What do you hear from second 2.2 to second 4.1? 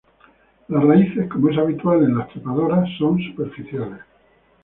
trepadoras, son superficiales.